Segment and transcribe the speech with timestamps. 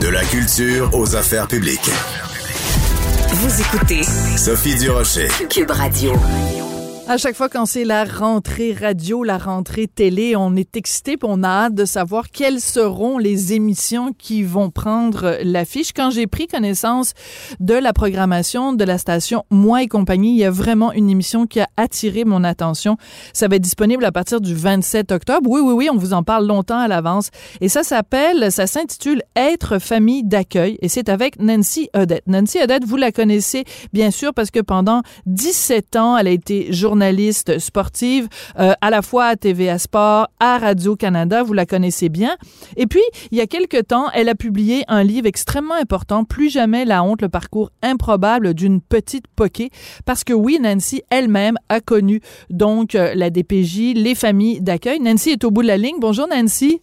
[0.00, 1.90] De la culture aux affaires publiques.
[3.34, 4.02] Vous écoutez
[4.36, 5.28] Sophie Durocher.
[5.50, 6.12] Cube Radio.
[7.10, 11.42] À chaque fois quand c'est la rentrée radio, la rentrée télé, on est excité on
[11.42, 15.92] a hâte de savoir quelles seront les émissions qui vont prendre l'affiche.
[15.92, 17.14] Quand j'ai pris connaissance
[17.58, 21.48] de la programmation de la station Moi et compagnie, il y a vraiment une émission
[21.48, 22.96] qui a attiré mon attention.
[23.32, 25.50] Ça va être disponible à partir du 27 octobre.
[25.50, 27.30] Oui, oui, oui, on vous en parle longtemps à l'avance.
[27.60, 32.22] Et ça s'appelle, ça s'intitule Être famille d'accueil et c'est avec Nancy Odette.
[32.28, 36.72] Nancy Odette, vous la connaissez bien sûr parce que pendant 17 ans, elle a été
[36.72, 38.28] journaliste journaliste sportive
[38.58, 42.36] euh, à la fois à TVA Sport, à Radio-Canada, vous la connaissez bien.
[42.76, 43.00] Et puis,
[43.30, 47.02] il y a quelque temps, elle a publié un livre extrêmement important, Plus jamais la
[47.02, 49.70] honte, le parcours improbable d'une petite poquée,
[50.04, 55.00] parce que oui, Nancy elle-même a connu donc euh, la DPJ, les familles d'accueil.
[55.00, 55.96] Nancy est au bout de la ligne.
[56.00, 56.82] Bonjour Nancy.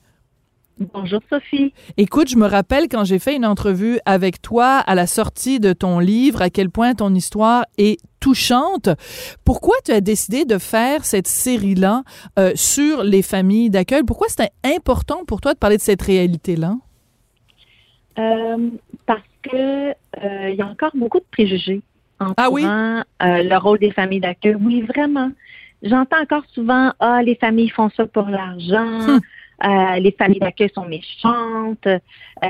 [0.80, 1.74] Bonjour Sophie.
[1.98, 5.74] Écoute, je me rappelle quand j'ai fait une entrevue avec toi à la sortie de
[5.74, 8.90] ton livre, à quel point ton histoire est touchante.
[9.44, 12.04] Pourquoi tu as décidé de faire cette série-là
[12.38, 14.04] euh, sur les familles d'accueil?
[14.06, 16.76] Pourquoi c'était important pour toi de parler de cette réalité-là?
[18.20, 18.70] Euh,
[19.08, 21.82] parce que euh, il y a encore beaucoup de préjugés
[22.20, 22.64] entourant ah oui?
[23.20, 24.56] le rôle des familles d'accueil.
[24.56, 25.32] Oui, vraiment.
[25.82, 29.10] J'entends encore souvent ah les familles font ça pour l'argent.
[29.10, 29.20] Hum.
[29.64, 31.88] Euh, les familles d'accueil sont méchantes.
[31.88, 32.48] Euh,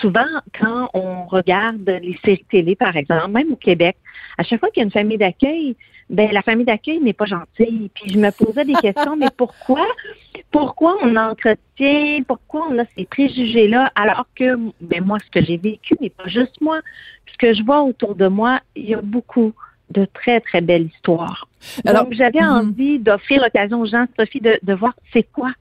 [0.00, 0.26] souvent,
[0.58, 3.96] quand on regarde les séries télé, par exemple, même au Québec,
[4.36, 5.76] à chaque fois qu'il y a une famille d'accueil,
[6.10, 7.90] ben la famille d'accueil n'est pas gentille.
[7.94, 9.86] Puis je me posais des questions, mais pourquoi,
[10.50, 15.56] pourquoi on entretient, pourquoi on a ces préjugés-là, alors que, ben moi, ce que j'ai
[15.56, 16.80] vécu, mais pas juste moi,
[17.32, 19.52] ce que je vois autour de moi, il y a beaucoup
[19.90, 21.48] de très, très belles histoires.
[21.86, 22.68] Alors, Donc, j'avais mm-hmm.
[22.68, 25.52] envie d'offrir l'occasion aux gens, Sophie, de, de voir c'est quoi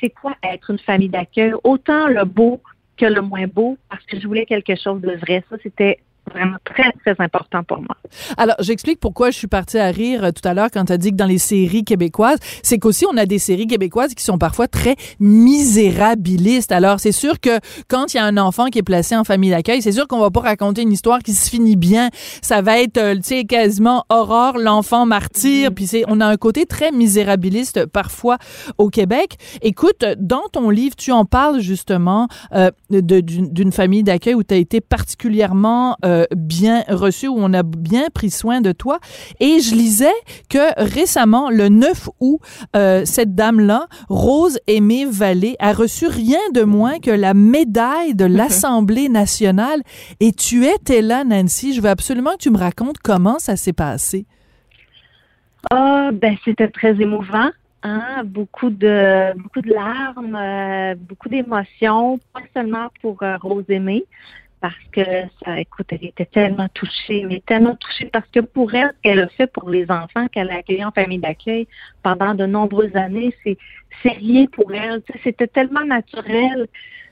[0.00, 2.60] c'est quoi être une famille d'accueil, autant le beau
[2.96, 5.44] que le moins beau, parce que je voulais quelque chose de vrai.
[5.50, 5.98] Ça, c'était
[6.30, 7.96] vraiment très, très important pour moi.
[8.36, 10.98] Alors, j'explique pourquoi je suis partie à rire euh, tout à l'heure quand tu as
[10.98, 14.38] dit que dans les séries québécoises, c'est qu'aussi on a des séries québécoises qui sont
[14.38, 16.72] parfois très misérabilistes.
[16.72, 19.50] Alors, c'est sûr que quand il y a un enfant qui est placé en famille
[19.50, 22.10] d'accueil, c'est sûr qu'on va pas raconter une histoire qui se finit bien.
[22.42, 25.74] Ça va être, euh, tu sais, quasiment aurore, l'enfant martyr, mm-hmm.
[25.74, 28.38] puis c'est, on a un côté très misérabiliste parfois
[28.78, 29.36] au Québec.
[29.62, 34.58] Écoute, dans ton livre, tu en parles justement euh, d'une famille d'accueil où tu as
[34.58, 38.98] été particulièrement euh, bien reçu, où on a bien pris soin de toi.
[39.40, 40.06] Et je lisais
[40.48, 42.40] que récemment, le 9 août,
[42.74, 48.24] euh, cette dame-là, Rose Aimée Vallée, a reçu rien de moins que la médaille de
[48.36, 49.82] l'Assemblée nationale.
[50.20, 51.74] Et tu étais là, Nancy.
[51.74, 54.26] Je veux absolument que tu me racontes comment ça s'est passé.
[55.70, 57.50] Ah, ben c'était très émouvant.
[57.82, 58.22] Hein?
[58.24, 64.04] Beaucoup de beaucoup de larmes, euh, beaucoup d'émotions, pas seulement pour Rose Aimée,
[64.66, 68.92] parce que ça, écoute, elle était tellement touchée, mais tellement touchée parce que pour elle,
[68.96, 71.68] ce qu'elle a fait pour les enfants qu'elle a accueillis en famille d'accueil
[72.02, 73.56] pendant de nombreuses années, c'est
[74.08, 75.02] rien pour elle.
[75.22, 76.66] C'était tellement naturel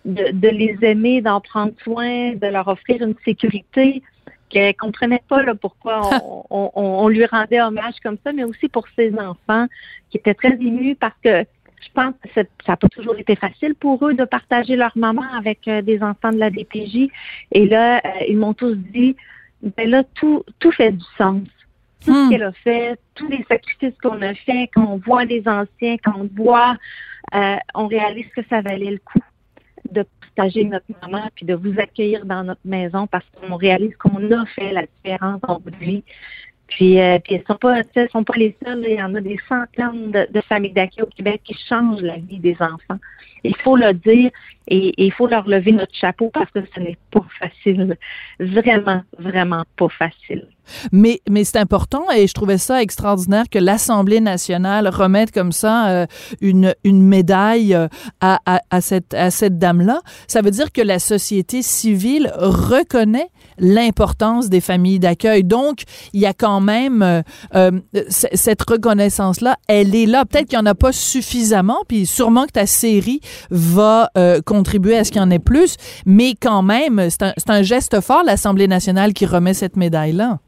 [0.04, 4.02] de, de les aimer, d'en prendre soin, de leur offrir une sécurité
[4.48, 8.68] qu'elle comprenait pas là, pourquoi on, on, on, lui rendait hommage comme ça, mais aussi
[8.68, 9.66] pour ses enfants
[10.10, 11.44] qui étaient très émus parce que
[11.84, 15.24] je pense que ça n'a pas toujours été facile pour eux de partager leur maman
[15.36, 17.08] avec euh, des enfants de la DPJ.
[17.52, 19.16] Et là, euh, ils m'ont tous dit,
[19.76, 21.42] ben là, tout, tout fait du sens.
[22.04, 22.30] Tout ce hmm.
[22.30, 26.14] qu'elle a fait, tous les sacrifices qu'on a fait, quand on voit les anciens, quand
[26.16, 26.76] on voit,
[27.34, 29.20] euh, on réalise que ça valait le coup
[29.90, 34.30] de partager notre maman puis de vous accueillir dans notre maison parce qu'on réalise qu'on
[34.32, 36.04] a fait la différence en bout de vie.
[36.68, 38.84] Puis, euh, puis elles sont pas, elles sont pas les seules.
[38.88, 42.16] Il y en a des centaines de, de familles d'accueil au Québec qui changent la
[42.16, 42.98] vie des enfants.
[43.44, 44.30] Il faut le dire
[44.68, 47.96] et il faut leur lever notre chapeau parce que ce n'est pas facile.
[48.40, 50.48] Vraiment, vraiment pas facile.
[50.92, 55.88] Mais, mais c'est important et je trouvais ça extraordinaire que l'Assemblée nationale remette comme ça
[55.88, 56.06] euh,
[56.40, 57.88] une, une médaille euh,
[58.20, 60.00] à, à, à, cette, à cette dame-là.
[60.28, 63.28] Ça veut dire que la société civile reconnaît
[63.58, 65.44] l'importance des familles d'accueil.
[65.44, 65.82] Donc,
[66.12, 67.22] il y a quand même euh,
[67.54, 67.70] euh
[68.08, 70.24] cette reconnaissance-là, elle est là.
[70.24, 73.20] Peut-être qu'il n'y en a pas suffisamment, puis sûrement que ta série
[73.50, 74.10] va
[74.44, 75.76] contribuer à ce qu'il y en ait plus,
[76.06, 80.38] mais quand même, c'est un, un geste fort, l'Assemblée nationale qui remet cette médaille-là.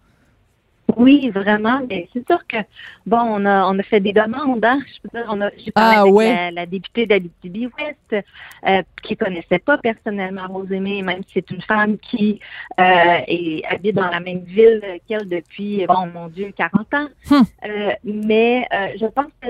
[0.96, 1.80] Oui, vraiment.
[1.88, 2.58] Mais c'est sûr que
[3.06, 4.64] bon, on a on a fait des demandes.
[4.64, 4.78] Hein?
[4.86, 6.28] Je peux dire, on a j'ai parlé ah, avec ouais.
[6.28, 8.24] la, la, députée d'Abitibi-Ouest
[8.66, 12.40] euh, qui connaissait pas personnellement Rose Aimée, même si c'est une femme qui
[12.78, 17.08] euh, est habite dans la même ville qu'elle depuis bon mon Dieu 40 ans.
[17.30, 17.44] Hum.
[17.64, 19.48] Euh, mais euh, je pense que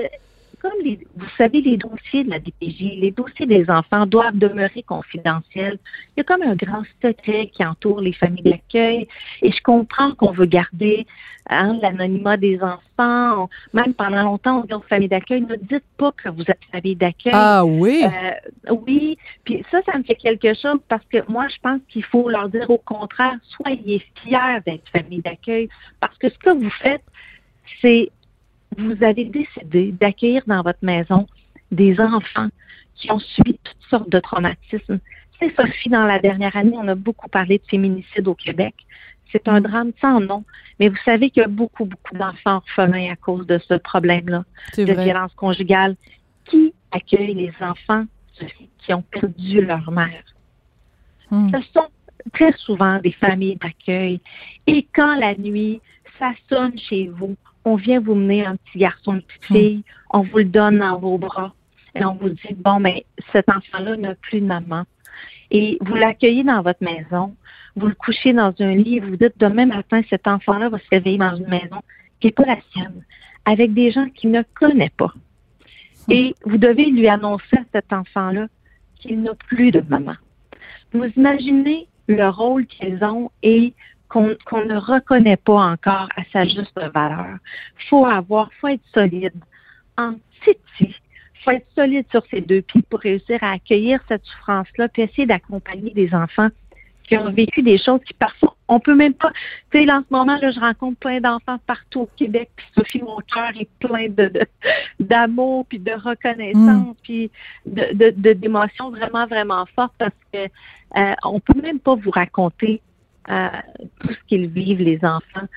[0.61, 4.83] comme les, vous savez, les dossiers de la DPJ, les dossiers des enfants doivent demeurer
[4.83, 5.77] confidentiels.
[6.15, 9.07] Il y a comme un grand secret qui entoure les familles d'accueil.
[9.41, 11.05] Et je comprends qu'on veut garder
[11.49, 13.49] hein, l'anonymat des enfants.
[13.73, 16.95] même pendant longtemps, on dit aux familles d'accueil, ne dites pas que vous êtes famille
[16.95, 17.33] d'accueil.
[17.35, 18.03] Ah oui?
[18.03, 19.17] Euh, oui.
[19.43, 22.49] Puis ça, ça me fait quelque chose parce que moi, je pense qu'il faut leur
[22.49, 25.69] dire au contraire, soyez fiers d'être famille d'accueil.
[25.99, 27.03] Parce que ce que vous faites,
[27.81, 28.11] c'est
[28.77, 31.27] vous avez décidé d'accueillir dans votre maison
[31.71, 32.49] des enfants
[32.95, 34.99] qui ont subi toutes sortes de traumatismes.
[35.39, 38.73] C'est Sophie, dans la dernière année, on a beaucoup parlé de féminicide au Québec.
[39.31, 40.43] C'est un drame sans nom.
[40.79, 44.43] Mais vous savez qu'il y a beaucoup, beaucoup d'enfants orphelins à cause de ce problème-là,
[44.77, 45.95] de violence conjugale.
[46.45, 48.05] Qui accueille les enfants
[48.79, 50.23] qui ont perdu leur mère?
[51.29, 51.49] Hmm.
[51.51, 51.87] Ce sont
[52.33, 54.21] très souvent des familles d'accueil.
[54.65, 55.81] Et quand la nuit,
[56.19, 57.35] ça sonne chez vous,
[57.67, 60.97] on vient vous mener un petit garçon, une petite fille, on vous le donne dans
[60.97, 61.53] vos bras
[61.95, 64.83] et on vous dit, bon, mais cet enfant-là n'a plus de maman.
[65.51, 67.35] Et vous l'accueillez dans votre maison,
[67.75, 70.87] vous le couchez dans un lit et vous dites, demain matin, cet enfant-là va se
[70.91, 71.81] réveiller dans une maison
[72.19, 73.03] qui n'est pas la sienne,
[73.45, 75.13] avec des gens qu'il ne connaît pas.
[76.09, 78.47] Et vous devez lui annoncer à cet enfant-là
[78.95, 80.15] qu'il n'a plus de maman.
[80.93, 83.73] Vous imaginez le rôle qu'ils ont et
[84.09, 84.27] qu'on
[84.65, 87.37] ne reconnaît pas encore à sa juste valeur.
[87.89, 89.33] Faut avoir, faut être solide
[89.97, 90.13] en
[90.43, 90.95] titi.
[91.43, 95.25] Faut être solide sur ses deux pieds pour réussir à accueillir cette souffrance-là, puis essayer
[95.25, 96.49] d'accompagner des enfants
[97.03, 99.31] qui ont vécu des choses qui parfois on peut même pas.
[99.71, 103.01] Tu sais, en ce moment, là, je rencontre plein d'enfants partout au Québec, puis Sophie,
[103.01, 104.31] mon cœur est plein de
[104.99, 106.95] d'amour, puis de reconnaissance, mm.
[107.01, 107.31] puis
[107.65, 110.47] de d'émotions vraiment, vraiment fortes parce que
[110.97, 112.81] euh, on peut même pas vous raconter
[113.27, 115.47] tout ce qu'ils vivent, les enfants.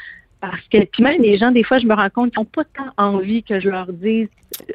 [0.40, 2.64] Parce que, puis même les gens, des fois, je me rends compte qu'ils n'ont pas
[2.64, 4.28] tant envie que je leur dise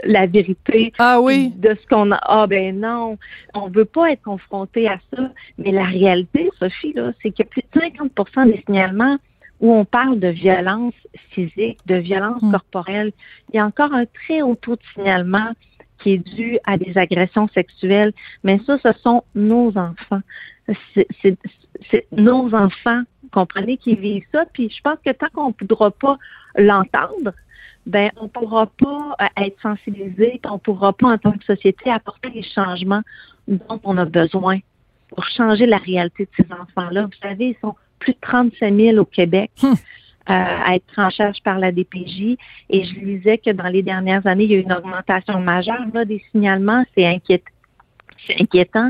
[0.04, 1.52] la vérité ah oui.
[1.56, 2.20] de ce qu'on a.
[2.22, 3.18] Ah ben non,
[3.54, 5.32] on veut pas être confronté à ça.
[5.58, 9.18] Mais la réalité, Sophie, là, c'est qu'il y a plus de 50% des signalements
[9.60, 10.94] où on parle de violence
[11.32, 12.52] physique, de violence hmm.
[12.52, 13.12] corporelle.
[13.52, 15.52] Il y a encore un très haut taux de signalement
[16.00, 18.14] qui est dû à des agressions sexuelles.
[18.44, 20.22] Mais ça, ce sont nos enfants.
[20.94, 21.38] C'est c'est
[22.12, 23.02] nos enfants,
[23.32, 24.46] comprenez, qui vivent ça.
[24.54, 26.18] Puis je pense que tant qu'on ne pourra pas
[26.58, 27.34] l'entendre,
[27.86, 32.30] ben on pourra pas euh, être sensibilisé, on pourra pas en tant que société apporter
[32.30, 33.02] les changements
[33.48, 34.60] dont on a besoin
[35.10, 37.04] pour changer la réalité de ces enfants-là.
[37.04, 39.52] Vous savez, ils sont plus de 35 000 au Québec.
[39.64, 39.76] Hum.
[40.28, 42.36] Euh, à être en charge par la DPJ.
[42.72, 45.86] Et je disais que dans les dernières années, il y a eu une augmentation majeure
[45.94, 46.84] là, des signalements.
[46.96, 47.52] C'est inquiétant.
[48.26, 48.90] C'est inquiétant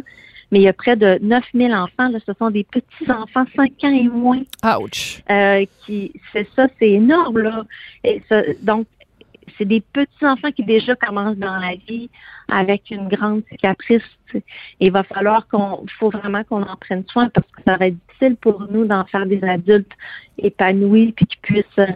[0.56, 2.08] mais il y a près de 9000 enfants.
[2.08, 4.42] Là, ce sont des petits enfants, 5 ans et moins.
[4.64, 5.22] Ouch.
[5.30, 7.66] Euh, qui, c'est ça, c'est énorme là.
[8.06, 8.88] Et ça, donc,
[9.58, 12.10] c'est des petits enfants qui déjà commencent dans la vie
[12.48, 14.02] avec une grande cicatrice.
[14.80, 17.98] Il va falloir qu'on, faut vraiment qu'on en prenne soin parce que ça va être
[18.08, 19.92] difficile pour nous d'en faire des adultes
[20.38, 21.90] épanouis puis qui puissent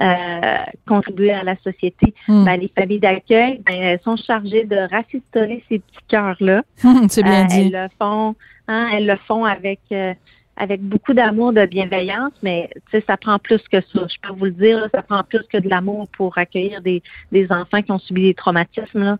[0.00, 0.56] euh,
[0.88, 2.14] contribuer à la société.
[2.26, 2.44] Hmm.
[2.44, 6.62] Ben, les familles d'accueil, ben, elles sont chargées de rafistoler ces petits cœurs-là.
[7.08, 7.60] C'est bien euh, dit.
[7.60, 8.34] Elles le font,
[8.66, 10.14] hein, elles le font avec euh,
[10.56, 12.70] avec beaucoup d'amour, de bienveillance, mais
[13.06, 14.06] ça prend plus que ça.
[14.08, 17.50] Je peux vous le dire, ça prend plus que de l'amour pour accueillir des, des
[17.50, 19.18] enfants qui ont subi des traumatismes.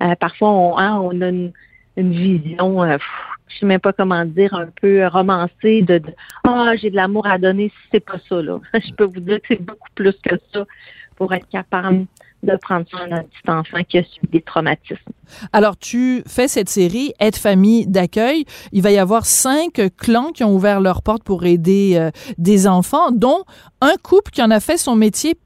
[0.00, 0.16] Là.
[0.16, 1.52] parfois, on, hein, on a une,
[1.96, 2.82] une vision
[3.52, 6.00] je sais même pas comment dire, un peu romancé de,
[6.44, 8.58] ah, j'ai de l'amour à donner, si c'est pas ça, là.
[8.74, 10.64] Je peux vous dire que c'est beaucoup plus que ça
[11.16, 12.06] pour être capable
[12.42, 15.12] de prendre soin d'un petit enfant qui a subi des traumatismes.
[15.52, 18.44] Alors, tu fais cette série Aide famille d'accueil.
[18.72, 22.66] Il va y avoir cinq clans qui ont ouvert leurs portes pour aider euh, des
[22.66, 23.44] enfants, dont
[23.80, 25.36] un couple qui en a fait son métier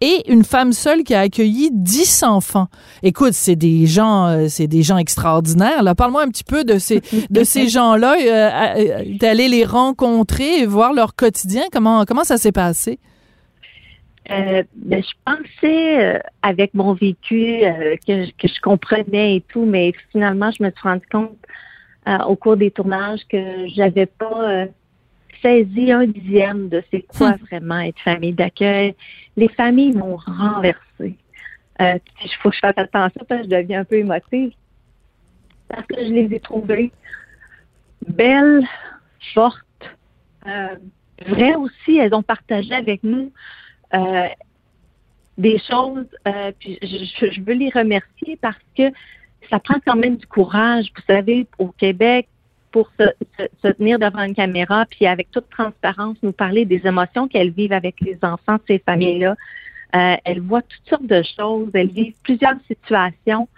[0.00, 2.68] et une femme seule qui a accueilli dix enfants.
[3.02, 5.82] Écoute, c'est des gens, euh, c'est des gens extraordinaires.
[5.82, 10.66] Là, parle-moi un petit peu de ces de ces gens-là, euh, d'aller les rencontrer et
[10.66, 11.62] voir leur quotidien.
[11.72, 12.98] Comment comment ça s'est passé?
[14.30, 19.64] Euh, ben, je pensais euh, avec mon vécu euh, que, que, je comprenais et tout,
[19.64, 21.36] mais finalement, je me suis rendu compte
[22.28, 24.66] au cours des tournages que j'avais pas
[25.42, 27.38] saisi un dixième de c'est quoi hmm.
[27.50, 28.94] vraiment être famille d'accueil.
[29.36, 31.16] Les familles m'ont renversé.
[31.78, 34.52] Il faut que je fasse attention parce que je deviens un peu émotive.
[35.68, 36.92] Parce que je les ai trouvées
[38.08, 38.66] belles,
[39.34, 39.60] fortes,
[41.26, 41.98] vraies aussi.
[41.98, 43.32] Elles ont partagé avec nous
[43.94, 44.28] euh,
[45.38, 48.90] des choses, euh, puis je, veux les remercier parce que
[49.50, 50.86] ça prend quand même du courage.
[50.96, 52.28] Vous savez, au Québec,
[52.76, 57.48] pour se, tenir devant une caméra, puis avec toute transparence, nous parler des émotions qu'elles
[57.48, 59.34] vivent avec les enfants de ces familles-là.
[59.94, 61.70] Euh, elles voient toutes sortes de choses.
[61.72, 63.48] Elles vivent plusieurs situations.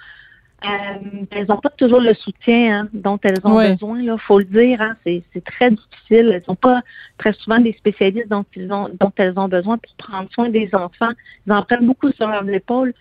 [0.64, 4.00] Euh, elles n'ont pas toujours le soutien hein, dont elles ont besoin.
[4.00, 6.30] Il faut le dire, hein, c'est, très difficile.
[6.34, 6.80] Elles n'ont pas
[7.18, 10.70] très souvent des spécialistes dont, ils ont, dont elles ont besoin pour prendre soin des
[10.74, 11.10] enfants.
[11.44, 12.94] Ils en prennent beaucoup sur leurs épaules.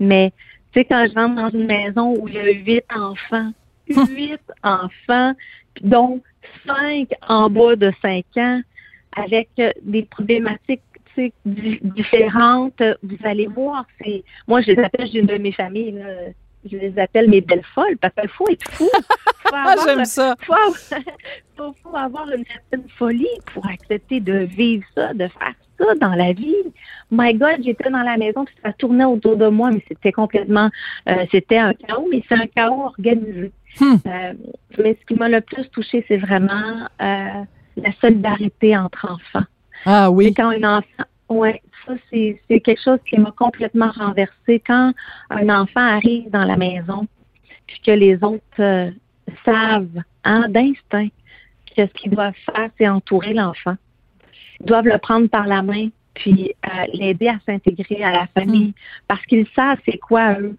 [0.00, 0.32] Mais
[0.72, 3.52] tu sais, quand je rentre dans une maison où il y a huit enfants,
[4.08, 5.34] huit enfants,
[5.82, 6.20] dont
[6.66, 8.60] cinq en bas de cinq ans,
[9.16, 10.82] avec euh, des problématiques
[11.44, 16.06] différentes, vous allez voir, c'est moi je les appelle d'une de mes familles, là,
[16.64, 18.88] je les appelle mes belles folles parce qu'il faut être fou.
[19.52, 20.36] Ah, j'aime ça.
[20.42, 20.44] Il
[21.56, 26.14] faut, faut, avoir une certaine folie pour accepter de vivre ça, de faire ça dans
[26.14, 26.54] la vie.
[27.10, 30.70] My God, j'étais dans la maison, puis ça tournait autour de moi, mais c'était complètement,
[31.08, 33.50] euh, c'était un chaos, mais c'est un chaos organisé.
[33.78, 33.96] Hmm.
[34.06, 34.32] Euh,
[34.78, 37.44] mais ce qui m'a le plus touché, c'est vraiment euh,
[37.76, 39.46] la solidarité entre enfants.
[39.86, 40.34] Ah oui.
[40.34, 44.62] quand un enfant, ouais, ça c'est quelque chose qui m'a complètement renversé.
[44.66, 44.92] Quand
[45.30, 47.06] un enfant arrive dans la maison,
[47.66, 48.92] puis que les autres
[49.44, 51.08] savent, hein, d'instinct,
[51.76, 53.76] que ce qu'ils doivent faire, c'est entourer l'enfant.
[54.60, 58.68] Ils doivent le prendre par la main, puis euh, l'aider à s'intégrer à la famille,
[58.68, 58.74] mm.
[59.08, 60.56] parce qu'ils savent c'est quoi eux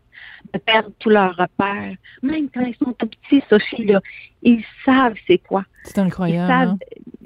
[0.53, 1.95] de perdre tous leurs repères.
[2.21, 4.01] Même quand ils sont tout petits, Sophie, là,
[4.43, 5.63] ils savent c'est quoi.
[5.83, 6.77] C'est incroyable.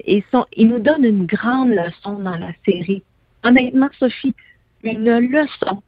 [0.06, 0.22] Ils, hein.
[0.30, 3.02] sont, ils nous donnent une grande leçon dans la série.
[3.42, 4.34] Honnêtement, Sophie,
[4.82, 5.82] une leçon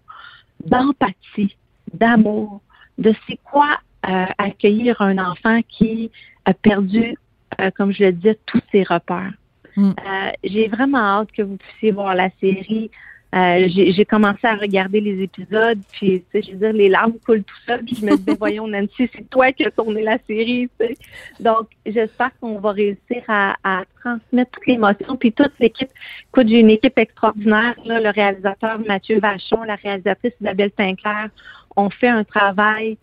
[0.64, 1.56] d'empathie,
[1.92, 2.60] d'amour,
[2.98, 6.10] de c'est quoi euh, accueillir un enfant qui
[6.44, 7.16] a perdu,
[7.60, 9.32] euh, comme je le disais, tous ses repères.
[9.76, 9.90] Mm.
[9.90, 12.90] Euh, j'ai vraiment hâte que vous puissiez voir la série.
[13.34, 17.18] Euh, j'ai commencé à regarder les épisodes, puis tu sais, je veux dire, les larmes
[17.26, 20.16] coulent tout seul, puis je me disais, voyons Nancy, c'est toi qui as tourné la
[20.26, 20.96] série, tu sais.
[21.38, 25.90] Donc, j'espère qu'on va réussir à, transmettre toute l'émotion, puis toute l'équipe.
[26.32, 31.28] Écoute, j'ai une équipe extraordinaire, là, le réalisateur Mathieu Vachon, la réalisatrice Isabelle Sinclair,
[31.76, 32.96] on fait un travail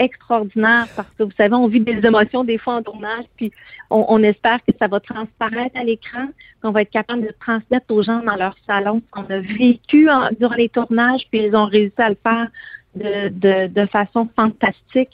[0.00, 3.52] extraordinaire parce que vous savez, on vit des émotions des fois en tournage, puis
[3.90, 6.26] on, espère que ça va transparaître à l'écran,
[6.62, 10.08] qu'on va être capable de transmettre aux gens dans leur salon ce qu'on a vécu
[10.38, 12.48] durant les tournages, puis ils ont réussi à le faire
[12.96, 15.10] de, de, façon fantastique.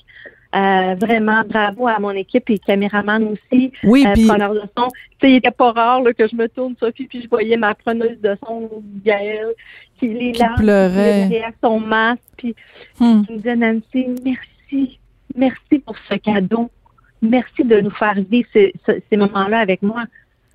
[0.55, 3.73] Euh, vraiment, bravo à mon équipe et caméraman aussi.
[3.83, 4.27] Oui, euh, puis...
[4.27, 4.89] preneur de son.
[4.89, 7.57] Tu sais, il était pas rare là, que je me tourne, Sophie, puis je voyais
[7.59, 8.71] ma preneuse de son,
[9.05, 9.53] Gaëlle,
[9.99, 11.29] qui, les qui pleurait.
[11.29, 12.55] derrière son masque, puis
[13.01, 13.23] hmm.
[13.25, 14.99] qui me disait, Nancy, merci merci.
[15.35, 16.71] Merci pour ce cadeau.
[17.21, 20.05] Merci de nous faire vivre ces, moments-là avec moi.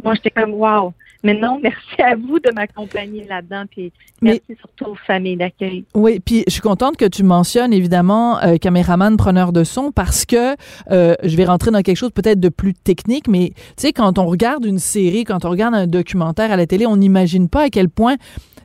[0.03, 0.93] Moi, j'étais comme wow.
[1.23, 3.65] Mais non, merci à vous de m'accompagner là-dedans.
[3.69, 3.91] Puis
[4.21, 5.85] merci surtout aux familles d'accueil.
[5.93, 10.25] Oui, puis je suis contente que tu mentionnes évidemment euh, caméraman, preneur de son, parce
[10.25, 10.55] que
[10.89, 14.17] euh, je vais rentrer dans quelque chose peut-être de plus technique, mais tu sais, quand
[14.17, 17.63] on regarde une série, quand on regarde un documentaire à la télé, on n'imagine pas
[17.63, 18.15] à quel point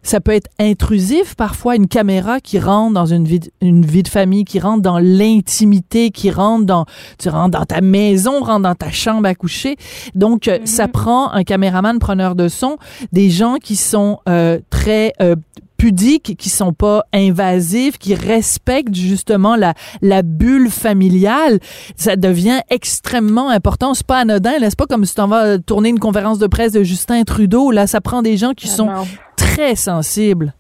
[0.07, 4.09] ça peut être intrusif parfois une caméra qui rentre dans une vie, une vie de
[4.09, 6.87] famille, qui rentre dans l'intimité, qui rentre dans
[7.19, 9.77] tu rentres dans ta maison, rentre dans ta chambre à coucher.
[10.15, 10.93] Donc euh, ça mhm.
[10.93, 12.77] prend un caméraman preneur de son,
[13.13, 15.35] des gens qui sont euh, très euh,
[15.77, 21.59] pudiques, qui sont pas invasifs, qui respectent justement la, la bulle familiale,
[21.97, 23.95] ça devient extrêmement important.
[23.95, 26.73] C'est pas anodin, c'est pas comme si tu en vas tourner une conférence de presse
[26.73, 27.71] de Justin Trudeau.
[27.71, 28.91] Là, ça prend des gens qui sont
[29.37, 30.55] très sensibles.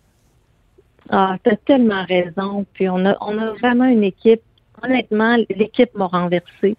[1.10, 2.66] Ah, tu as tellement raison.
[2.72, 4.40] Puis on a, on a vraiment une équipe.
[4.82, 6.76] Honnêtement, l'équipe m'a renversée.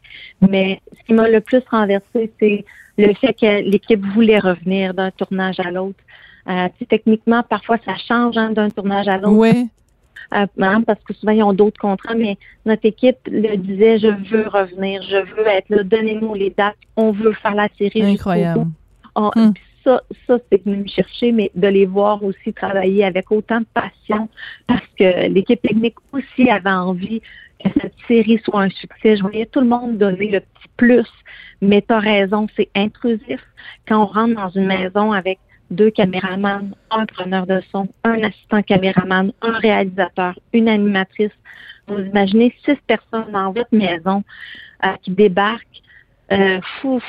[0.47, 2.65] Mais ce qui m'a le plus renversé, c'est
[2.97, 5.99] le fait que l'équipe voulait revenir d'un tournage à l'autre.
[6.49, 9.33] Euh, techniquement, parfois, ça change hein, d'un tournage à l'autre.
[9.33, 9.69] Oui.
[10.33, 14.47] Euh, parce que souvent, ils ont d'autres contrats, mais notre équipe le disait, je veux
[14.47, 18.03] revenir, je veux être là, donnez-nous les dates, on veut faire la série.
[18.03, 18.67] Incroyable.
[19.15, 19.51] Hmm.
[19.83, 23.67] Ça, ça c'est venu me chercher, mais de les voir aussi travailler avec autant de
[23.73, 24.27] passion,
[24.67, 27.21] parce que l'équipe technique aussi avait envie
[27.63, 29.15] que cette série soit un succès.
[29.15, 31.09] Je voyais tout le monde donner le petit plus,
[31.61, 33.41] mais tu as raison, c'est intrusif.
[33.87, 35.39] Quand on rentre dans une maison avec
[35.71, 41.31] deux caméramans, un preneur de son, un assistant caméraman, un réalisateur, une animatrice.
[41.87, 44.23] Vous imaginez six personnes dans votre maison
[44.85, 45.81] euh, qui débarquent.
[46.31, 47.01] Euh, fou,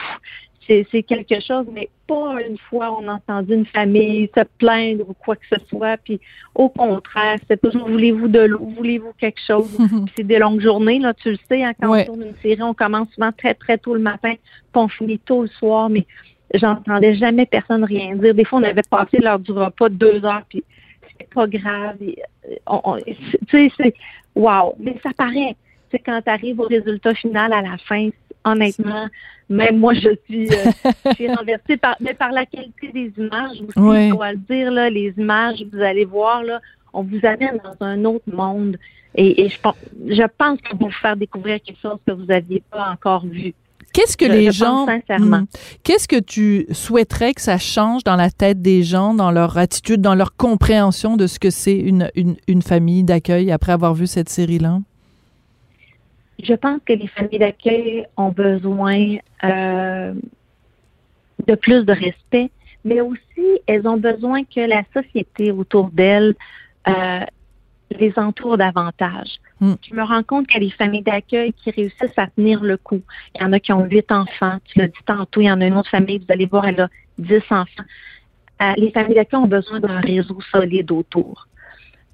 [0.68, 5.14] c'est quelque chose, mais pas une fois on a entendu une famille se plaindre ou
[5.14, 5.96] quoi que ce soit.
[5.98, 6.20] Puis
[6.54, 9.76] au contraire, c'est toujours voulez-vous de l'eau, voulez-vous quelque chose?
[10.16, 12.74] c'est des longues journées, là, tu le sais, hein, quand on tourne une série, on
[12.74, 16.06] commence souvent très, très tôt le matin, puis on finit tôt le soir, mais
[16.54, 18.34] j'entendais jamais personne rien dire.
[18.34, 20.64] Des fois, on avait passé l'heure du repas deux heures, puis
[21.18, 21.96] c'est pas grave.
[22.00, 23.00] Euh,
[23.48, 23.94] tu sais, c'est
[24.34, 24.74] wow.
[24.78, 25.56] Mais ça paraît.
[25.90, 28.10] C'est quand tu arrives au résultat final à la fin,
[28.44, 29.08] honnêtement,
[29.48, 34.14] même moi, je suis, euh, renversée par, mais par la qualité des images aussi, je
[34.14, 36.60] dois le dire, là, les images, vous allez voir, là,
[36.92, 38.76] on vous amène dans un autre monde.
[39.14, 39.76] Et, je, pense,
[40.06, 43.54] je pense qu'on va vous faire découvrir quelque chose que vous n'aviez pas encore vu.
[43.98, 44.86] Qu'est-ce que les gens.
[45.08, 45.46] Hmm.
[45.82, 50.00] Qu'est-ce que tu souhaiterais que ça change dans la tête des gens, dans leur attitude,
[50.00, 54.28] dans leur compréhension de ce que c'est une, une, famille d'accueil après avoir vu cette
[54.28, 54.78] série-là?
[56.40, 60.14] Je pense que les familles d'accueil ont besoin euh,
[61.48, 62.50] de plus de respect,
[62.84, 66.36] mais aussi elles ont besoin que la société autour d'elles
[66.86, 67.24] euh,
[67.90, 69.38] les entoure davantage.
[69.60, 69.74] Hmm.
[69.88, 72.76] Je me rends compte qu'il y a des familles d'accueil qui réussissent à tenir le
[72.76, 73.02] coup.
[73.34, 74.58] Il y en a qui ont huit enfants.
[74.64, 76.80] Tu l'as dit tantôt, il y en a une autre famille, vous allez voir, elle
[76.80, 77.84] a dix enfants.
[78.60, 81.46] Euh, les familles d'accueil ont besoin d'un réseau solide autour.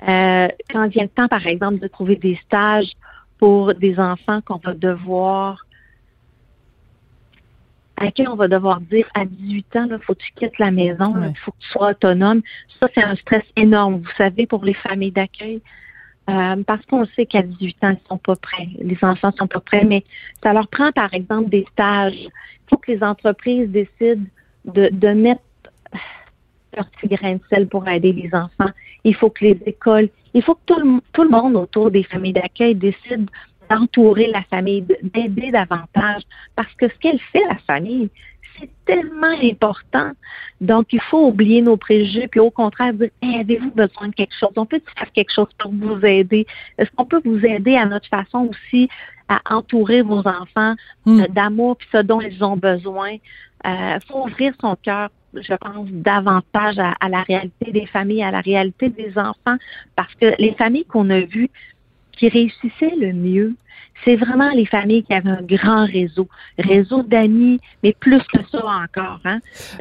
[0.06, 2.92] Euh, quand vient le temps, par exemple, de trouver des stages
[3.38, 5.64] pour des enfants qu'on va devoir
[7.96, 10.70] à qui on va devoir dire à 18 ans, il faut que tu quittes la
[10.70, 12.42] maison, il faut que tu sois autonome.
[12.80, 15.62] Ça, c'est un stress énorme, vous savez, pour les familles d'accueil.
[16.30, 18.68] Euh, parce qu'on sait qu'à 18 ans, ils sont pas prêts.
[18.78, 20.04] Les enfants sont pas prêts, mais
[20.42, 22.14] ça leur prend, par exemple, des stages.
[22.16, 22.30] Il
[22.70, 24.24] faut que les entreprises décident
[24.64, 25.42] de, de mettre
[26.74, 28.72] leur petit grain de sel pour aider les enfants.
[29.04, 32.02] Il faut que les écoles, il faut que tout le, tout le monde autour des
[32.02, 33.28] familles d'accueil décide
[33.70, 36.22] d'entourer la famille, d'aider davantage,
[36.56, 38.10] parce que ce qu'elle fait, la famille,
[38.58, 40.12] c'est tellement important.
[40.60, 44.50] Donc, il faut oublier nos préjugés, puis au contraire, dire, avez-vous besoin de quelque chose?
[44.56, 46.46] On peut faire quelque chose pour vous aider?
[46.78, 48.88] Est-ce qu'on peut vous aider à notre façon aussi
[49.28, 50.74] à entourer vos enfants
[51.06, 51.20] hmm.
[51.20, 53.12] euh, d'amour, puis ce dont ils ont besoin?
[53.12, 53.20] Il
[53.70, 58.30] euh, faut ouvrir son cœur je pense, davantage à, à, la réalité des familles, à
[58.30, 59.56] la réalité des enfants,
[59.96, 61.50] parce que les familles qu'on a vues
[62.16, 63.54] qui réussissaient le mieux,
[64.04, 66.28] c'est vraiment les familles qui avaient un grand réseau,
[66.58, 69.20] réseau d'amis, mais plus que ça encore.
[69.24, 69.38] Hein?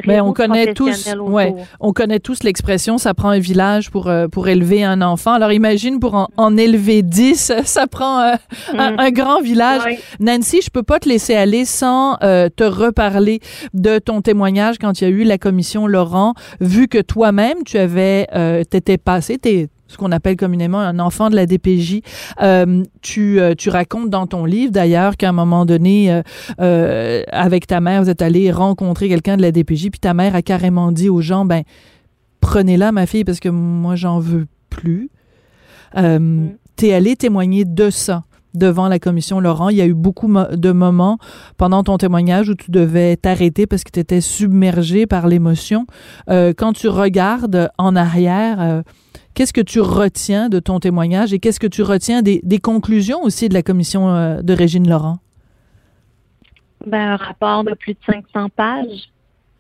[0.08, 4.28] Mais on connaît tous, ouais, on connaît tous l'expression "ça prend un village pour euh,
[4.28, 5.34] pour élever un enfant".
[5.34, 8.36] Alors imagine pour en, élever dix, ça prend euh,
[8.74, 8.96] mm.
[8.98, 9.82] un, grand village.
[10.20, 13.40] Nancy, je peux pas te laisser aller sans euh, te reparler
[13.74, 17.78] de ton témoignage quand il y a eu la commission Laurent, vu que toi-même tu
[17.78, 18.28] avais,
[18.70, 22.02] t'étais passé, t'es ce qu'on appelle communément un enfant de la DPJ.
[22.42, 26.22] Euh, tu, euh, tu racontes dans ton livre d'ailleurs qu'à un moment donné,
[26.60, 30.36] euh, avec ta mère, vous êtes allé rencontrer quelqu'un de la DPJ, puis ta mère
[30.36, 31.64] a carrément dit aux gens, ben
[32.42, 35.10] prenez-la ma fille parce que moi j'en veux plus.
[35.96, 36.48] Mm.
[36.76, 38.24] Tu es allé témoigner de ça
[38.56, 39.70] devant la commission Laurent.
[39.70, 41.18] Il y a eu beaucoup de moments
[41.58, 45.86] pendant ton témoignage où tu devais t'arrêter parce que tu étais submergé par l'émotion.
[46.28, 48.84] quand tu regardes en arrière,
[49.34, 53.50] Qu'est-ce que tu retiens de ton témoignage et qu'est-ce que tu retiens des, conclusions aussi
[53.50, 55.18] de la commission euh, de Régine Laurent?
[56.86, 59.10] Ben, un rapport de plus de 500 pages.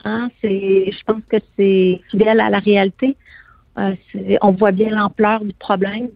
[0.03, 3.15] Hein, c'est, je pense que c'est fidèle à la réalité.
[3.79, 3.95] Euh,
[4.41, 6.09] on voit bien l'ampleur du problème,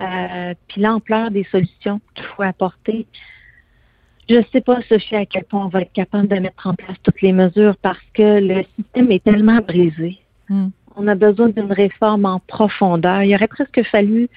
[0.00, 3.06] euh, puis l'ampleur des solutions qu'il faut apporter.
[4.30, 6.74] Je ne sais pas, Sophie, à quel point on va être capable de mettre en
[6.74, 10.20] place toutes les mesures parce que le système est tellement brisé.
[10.48, 13.22] Hmm on a besoin d'une réforme en profondeur.
[13.22, 14.28] Il aurait presque fallu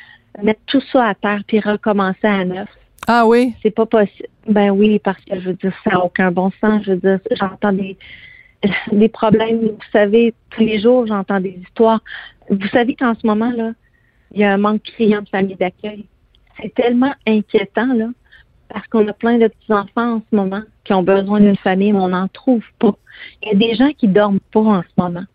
[0.41, 2.69] mettre tout ça à terre puis recommencer à neuf.
[3.07, 3.53] Ah oui?
[3.61, 4.29] C'est pas possible.
[4.47, 6.83] Ben oui, parce que je veux dire, ça n'a aucun bon sens.
[6.83, 7.97] Je veux dire, j'entends des,
[8.91, 9.59] des problèmes.
[9.59, 12.01] Vous savez, tous les jours, j'entends des histoires.
[12.49, 13.71] Vous savez qu'en ce moment, là,
[14.33, 16.05] il y a un manque criant de familles d'accueil.
[16.61, 18.07] C'est tellement inquiétant, là,
[18.69, 21.99] parce qu'on a plein de petits-enfants en ce moment qui ont besoin d'une famille, mais
[21.99, 22.95] on n'en trouve pas.
[23.43, 25.25] Il y a des gens qui dorment pas en ce moment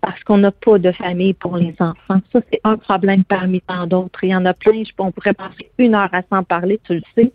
[0.00, 2.20] parce qu'on n'a pas de famille pour les enfants.
[2.32, 4.22] Ça, c'est un problème parmi tant d'autres.
[4.22, 4.84] Il y en a plein.
[4.84, 7.32] Je, on pourrait passer une heure à s'en parler, tu le sais.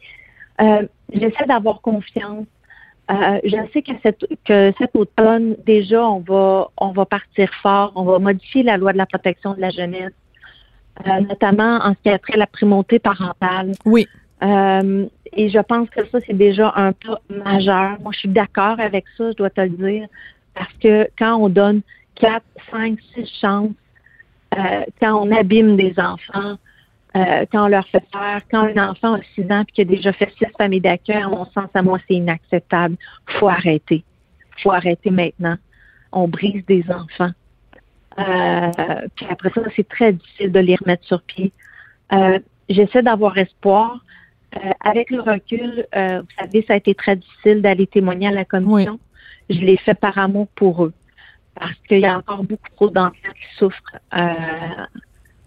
[0.62, 2.46] Euh, j'essaie d'avoir confiance.
[3.10, 7.92] Euh, je sais que, cette, que cet automne, déjà, on va, on va partir fort.
[7.96, 10.14] On va modifier la loi de la protection de la jeunesse,
[11.08, 13.72] euh, notamment en ce qui a trait à la primauté parentale.
[13.86, 14.08] Oui.
[14.42, 18.00] et je pense que ça, c'est déjà un pas majeur.
[18.02, 20.08] Moi, je suis d'accord avec ça, je dois te le dire,
[20.54, 21.82] parce que quand on donne
[22.20, 23.72] quatre, cinq, six chances
[24.58, 26.58] euh, quand on abîme des enfants,
[27.16, 29.86] euh, quand on leur fait faire, quand un enfant a six ans et qui a
[29.86, 32.96] déjà fait six familles d'accueil, à mon sens, à moi, c'est inacceptable.
[33.28, 34.04] faut arrêter.
[34.58, 35.56] faut arrêter maintenant.
[36.12, 37.32] On brise des enfants.
[38.18, 41.52] Euh, puis après ça, c'est très difficile de les remettre sur pied.
[42.70, 44.04] J'essaie d'avoir espoir.
[44.84, 49.00] avec le recul, vous savez, ça a été très difficile d'aller témoigner à la commission.
[49.50, 50.94] Je l'ai fait par amour pour eux
[51.60, 54.86] parce qu'il y a encore beaucoup trop d'enfants qui souffrent euh,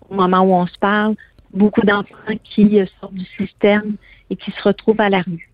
[0.09, 1.15] au moment où on se parle,
[1.53, 3.97] beaucoup d'enfants qui sortent du système
[4.31, 5.49] et qui se retrouvent à la rue.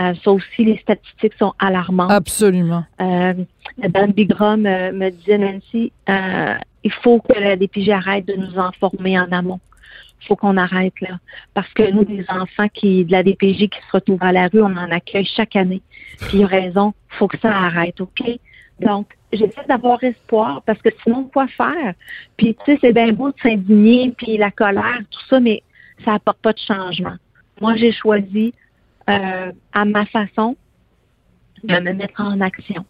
[0.00, 2.10] Euh, ça aussi, les statistiques sont alarmantes.
[2.10, 2.84] Absolument.
[3.00, 3.34] Euh,
[3.78, 9.18] Dan Bigram me disait, Nancy, euh, il faut que la DPJ arrête de nous informer
[9.18, 9.60] en amont.
[10.20, 11.18] Il faut qu'on arrête là.
[11.52, 14.62] Parce que nous, des enfants qui de la DPJ qui se retrouvent à la rue,
[14.62, 15.82] on en accueille chaque année.
[16.18, 18.22] Puis il a raison, il faut que ça arrête, OK?
[18.80, 21.94] Donc, j'essaie d'avoir espoir parce que sinon, quoi faire?
[22.36, 25.62] Puis, tu sais, c'est bien beau de s'indigner, puis la colère, tout ça, mais
[26.04, 27.16] ça apporte pas de changement.
[27.60, 28.52] Moi, j'ai choisi
[29.08, 30.56] euh, à ma façon
[31.62, 32.84] de me mettre en action.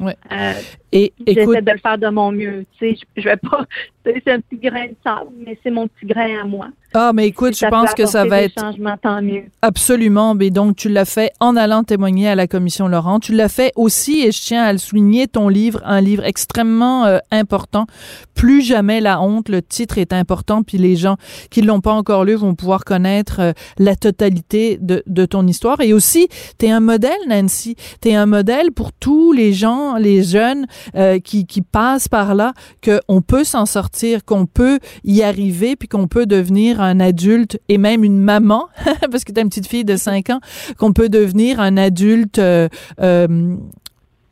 [0.00, 0.16] Ouais.
[0.32, 0.54] Euh,
[0.92, 2.64] et j'essaie de le faire de mon mieux.
[2.78, 3.64] Tu sais, je, je vais pas.
[4.04, 6.68] C'est un petit grain de sable, mais c'est mon petit grain à moi.
[6.94, 8.58] Ah, mais écoute, je pense que ça va être.
[8.58, 9.44] Changement, tant mieux.
[9.62, 10.34] Absolument.
[10.34, 13.20] Mais donc, tu l'as fait en allant témoigner à la commission Laurent.
[13.20, 17.04] Tu l'as fait aussi, et je tiens à le souligner, ton livre, un livre extrêmement
[17.04, 17.86] euh, important.
[18.34, 19.50] Plus jamais la honte.
[19.50, 21.16] Le titre est important, puis les gens
[21.50, 25.80] qui l'ont pas encore lu vont pouvoir connaître euh, la totalité de, de ton histoire.
[25.82, 27.76] Et aussi, tu es un modèle, Nancy.
[28.00, 32.52] Tu es un modèle pour tous les gens, les jeunes euh, qui, passent par là,
[32.84, 37.78] qu'on peut s'en sortir, qu'on peut y arriver, puis qu'on peut devenir un adulte et
[37.78, 38.68] même une maman,
[39.10, 40.40] parce que tu as une petite fille de 5 ans,
[40.78, 42.68] qu'on peut devenir un adulte euh,
[43.00, 43.56] euh,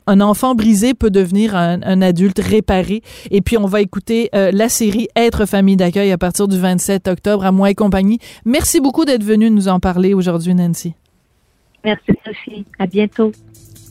[0.07, 3.03] un enfant brisé peut devenir un, adulte réparé.
[3.29, 7.45] Et puis, on va écouter la série Être famille d'accueil à partir du 27 octobre
[7.45, 8.17] à moi et compagnie.
[8.43, 10.95] Merci beaucoup d'être venu nous en parler aujourd'hui, Nancy.
[11.83, 12.65] Merci, Sophie.
[12.77, 13.31] À bientôt.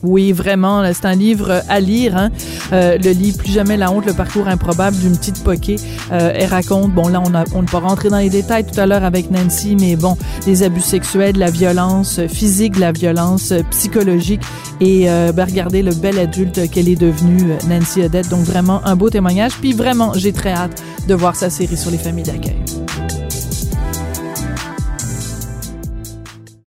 [0.03, 2.15] Oui, vraiment, c'est un livre à lire.
[2.15, 2.29] Hein.
[2.71, 5.75] Euh, le livre Plus jamais la honte, le parcours improbable d'une petite poquée.
[6.11, 8.79] Euh, elle raconte, bon là, on a, on ne pas rentrer dans les détails tout
[8.79, 14.41] à l'heure avec Nancy, mais bon, les abus sexuels, la violence physique, la violence psychologique
[14.81, 18.29] et euh, ben, regardez le bel adulte qu'elle est devenue, Nancy Odette.
[18.29, 19.53] Donc vraiment un beau témoignage.
[19.59, 22.55] Puis vraiment, j'ai très hâte de voir sa série sur les familles d'accueil.